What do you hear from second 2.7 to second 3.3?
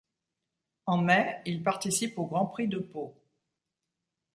Pau.